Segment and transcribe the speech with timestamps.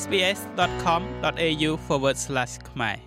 [0.00, 1.70] sbs.com.au/
[2.70, 2.98] ខ្មែរ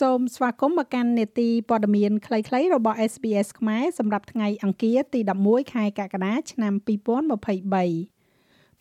[0.00, 6.72] សូមស្វាគមន៍មកកាន់នេតិព័ត៌មានខ្លីៗរបស់ SBS ខ្មែរសម្រាប់ថ្ងៃអង្គារទី11ខែកក្កដាឆ្នាំ
[7.46, 8.21] 2023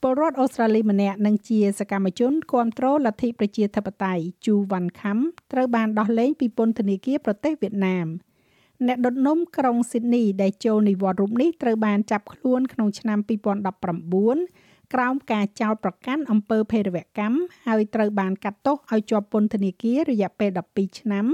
[0.03, 5.17] ពលរដ្ឋអូស្ត្រាលីម្នាក់និងជាសកម្មជនគាំទ្រលទ្ធិប្រជាធិបតេយ្យជូវ៉ាន់ខាំ
[5.51, 8.07] ត្រូវបានដោះលែងពីពន្ធនាគារប្រទេសវៀតណាម
[8.87, 13.19] អ្នកដុតនំក្រុងស៊ីដនីដែលចូលនិវត្តន៍រូបនេះត្រូវបានចាប់ខ្លួនក្នុងឆ្នាំ
[13.85, 21.25] 2019ក្រោមការចោទប្រកាន់អំពើភេរវកម្មហើយត្រូវបានកាត់ទោសឲ្យជាប់ពន្ធនាគាររយៈពេល12ឆ្នាំ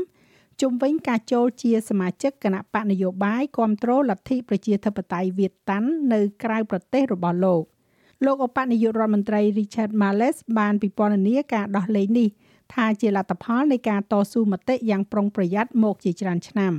[0.61, 7.63] ជុំវិញការចូលជាសមាជិកគណៈបកនយោបាយគ្រប់គ្រងលទ្ធិប្រជាធិបតេយ្យវៀតតាំងនៅក្រៅប្រទេសរបស់លោក។
[8.25, 12.29] លោកឧបនាយករដ្ឋមន្ត្រី Richard Marles បានពិពណ៌នាការដោះលែងនេះ
[12.73, 16.73] ថាជាលទ្ធផលនៃការតស៊ូមតិយ៉ាងប្រុងប្រយ័ត្នមកជាច្រើនឆ្នាំ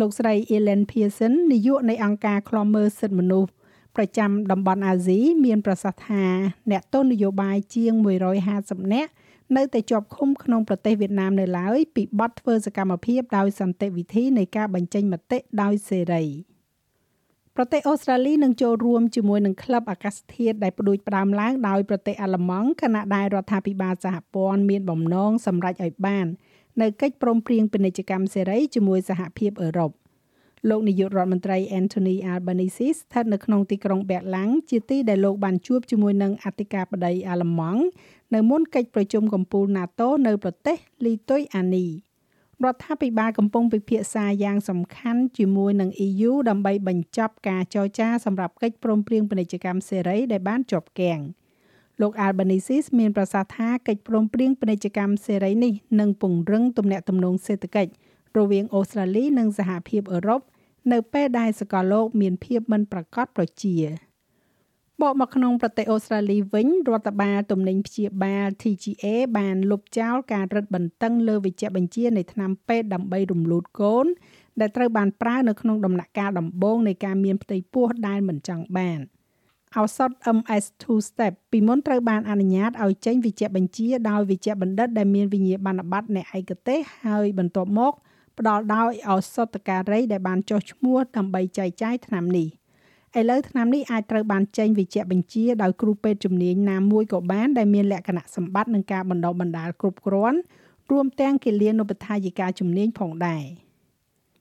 [0.00, 3.50] លោកស្រី Ellen Pearson នាយកនៃអង្គការឃ្លាំមើលសិទ្ធិមនុស្ស
[3.96, 6.24] ប្រចាំតំបន់អាស៊ីមានប្រសាសន៍ថា
[6.70, 7.92] អ្នកទស្សនយោបាយជាង
[8.44, 9.10] 150នាក់
[9.56, 16.24] នៅតែជាប់ឃុំក្នុងប្រទេសវៀតណាមនៅឡើយពីបទធ្វើសកម្មភាពដោយសន្តិវិធីនៃការបញ្ចេញមតិដោយសេរី។
[17.60, 26.26] ប្រទេសអូស្ត្រាលីនឹងចូលរួមជាមួយនឹងក្លឹបអាកាសធាតុដែលផ្ដួចផ្ដើមឡើងដោយប្រទេសអាល្លឺម៉ង់ខណៈដែលរដ្ឋាភិបាលសហព័ន្ធមានបំណងសម្រេចឲ្យបាន
[26.80, 29.90] នៅកិច្ចព្រមព្រៀងពាណិជ្ជកម្មសេរីជាមួយសហភាពអឺរ៉ុប
[30.68, 37.82] លោកនាយករដ្ឋមន្ត្រី Anthony Albanese ស្ថិតនៅក្នុងទីក្រុងបែកឡាំងជាទីដែលលោកបានជួបជាមួយនឹងអធិការបតីអាល្លឺម៉ង់
[38.34, 41.86] នៅមុនកិច្ចប្រជុំកំពូល NATO នៅប្រទេសលីទុយអានី
[42.64, 51.20] រដ្ឋាភិបាលកំពុងពិភាក្សាយ៉ាងសំខាន់ជាមួយនឹង EU ដើម្បីបញ្ចប់ការចរចាសម្រាប់កិច្ចព្រមព្រៀងពាណិជ្ជកម្មសេរីដែលបានជាប់គាំង
[52.00, 57.92] លោក Albanese មានប្រសាសន៍ថាកិច្ចព្រមព្រៀងពាណិជ្ជកម្មសេរីនេះនឹងពង្រឹងទំនាក់ទំនងសេដ្ឋកិច្ច
[58.38, 60.40] រវាងអូស្ត្រាលីនិងសហភាពអឺរ៉ុប
[60.92, 63.76] នៅពេលដែលសកលលោកមានភាពមិនប្រកបប្រជា
[65.02, 69.04] បកមកក្នុងប្រទេសអូស្ត្រាលីវិញរដ្ឋបាលទំនិញព្យាបាល TGA
[69.38, 74.06] បានលុបចោលការរឹតបន្តឹងលើវិជ្ជបញ្ជានៃថ្នាំពេទ្យដើម្បីរំលូតកូន
[74.60, 79.00] ដែលត្រូវបានប្រើនៅក្នុងដំណាក់កាលដំបូងនៃការមានផ្ទៃពោះដែលមិនចង់បាន
[79.76, 87.92] ឱសថ MS2 step ពីមុនត្រូវបានអនុញ្ញាតឲ្យចេញវិជ្ជបញ្ជាដោយវិជ្ជបណ្ឌិតដែលមានវិញ្ញាបនបត្រនៃឯកទេសហើយបន្ទាប់មក
[88.38, 92.48] ផ្ដល់ដោយឱសថការីដែលបានចុះឈ្មោះដើម្បីចែកចាយថ្នាំនេះ។
[93.16, 100.38] ឥឡូវថ្នាំនេះអាចត្រូវបានចេញវិជ្ជបញ្ជាដោយគ្រូពេទ្យជំនាញណាមួយក៏បានដែលមានលក្ខណៈសម្បត្តិនិងការបណ្ដុះបណ្ដាលគ្រប់គ្រាន់
[100.90, 103.44] រួមទាំងគិលានុបដ្ឋាយិកាជំនាញផងដែរ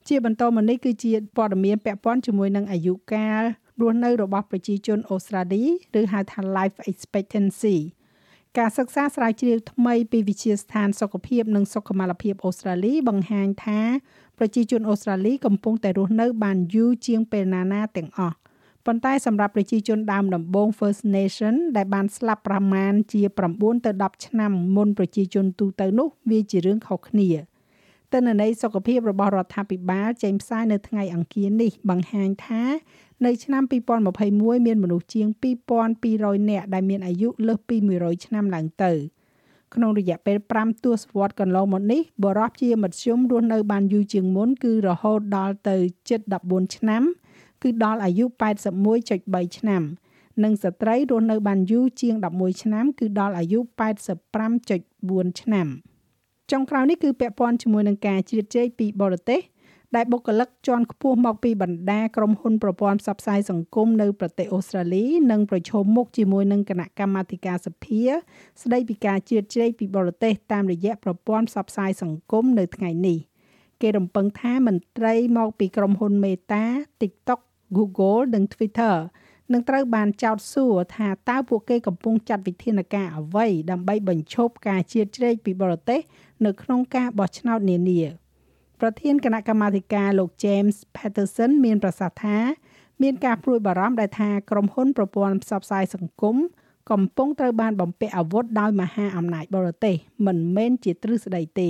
[0.07, 3.43] ជាបន្តមកនេះគឺជាព័ត៌មានពាក់ព័ន្ធជាមួយនឹងអាយុកាល
[3.81, 5.63] រស់នៅរបស់ប្រជាជនអូស្ត្រាលី
[5.99, 7.77] ឬហៅថា life expectancy
[8.57, 13.81] ការសិក្សាស្រាវជ្រាវថ្មីពីវិទ្យាស្ថានសុខភាពនិងសុខុមាលភាពអូស្ត្រាលីបង្ហាញថា
[14.37, 18.37] ប្រជាជនអូស្ត្រាលីកំពុងតែរស់នៅបានយូរជាងពេលណាណាទាំងអស់
[18.87, 23.21] ប៉ុន្តែសម្រាប់ប្រជាជនដើមដំបូង First Nation ដែលបានស្លាប់ប្រមាណជា
[23.53, 27.29] 9ទៅ10ឆ្នាំមុនប្រជាជនទូទៅនោះវាជារឿងខុសគ្នា
[28.13, 32.63] ទិន្នន័យសុខភាពរបស់រដ្ឋាភិបាលចេញផ្សាយនៅថ្ងៃអង្គារនេះបង្ហាញថា
[33.25, 33.63] នៅឆ្នាំ
[34.13, 35.27] 2021មានមនុស្សជាង
[35.89, 38.93] 2200នាក់ដែលមានអាយុលើសពី100ឆ្នាំឡើងទៅ
[39.75, 45.77] ក្នុងរយៈពេល5ទសវត្សរ៍កន្លងមកនេះបរិបជាមធ្យមរស់នៅបានយូរជាងមុនគឺរហូតដល់ទៅ
[46.09, 47.03] ជិត14ឆ្នាំ
[47.63, 48.25] គឺដល់អាយុ
[48.91, 49.83] 81.3ឆ្នាំ
[50.43, 53.59] និងស្ត្រីរស់នៅបានយូរជាង11ឆ្នាំ គឺដល់អាយុ
[54.29, 55.67] 85.4ឆ្នាំ
[56.51, 59.41] ចុងក្រោយនេះគឺពាក់ព័ន្ធជាមួយនឹងការជ្រៀតជ្រែកពីបរទេស
[59.95, 68.01] ដែលបុគ្គលិកជាន់ខ្ពស់មកពីបណ្ដាក្រុមហ៊ុនប្រព័ន្ធផ្សព្វផ្សាយសង្គមនៅប្រទេសអូស្ត្រាលីនឹងប្រឈមមុខជាមួយនឹងគណៈកម្មាធិការសភា
[68.61, 73.17] ស្ដីពីការជ្រៀតជ្រែកពីបរទេសតាមរយៈប្រព័ន្ធផ្សព្វផ្សាយសង្គមនៅថ្ងៃនេះ
[73.81, 76.63] គេរំពឹងថាមន្ត្រីមកពីក្រុមហ៊ុន Meta,
[77.01, 77.41] TikTok
[77.75, 78.95] Google និង Twitter
[79.53, 85.99] នឹងត្រូវបានចោទសួរថាតើពួកគេកំពុងចាត់វិធានការអ្វីដើម្បីបញ្ឈប់ការជៀតជ្រែកពីបរទេស
[86.45, 88.01] នៅក្នុងការបោះឆ្នោតនានា
[88.81, 92.37] ប្រធានគណៈកម្មាធិការលោក James Patterson មានប្រសាសន៍ថា
[93.01, 96.35] មានការព្រួយបារម្ភដែលថាក្រុមហ៊ុនប្រព័ន្ធផ្សព្វផ្សាយសង្គម
[96.91, 99.95] កំពុងត្រូវបានបំពាក់អាវុធដោយមហាអំណាចបរទេស
[100.25, 101.69] មិនមែនជាទ្រឹស្ដីទេ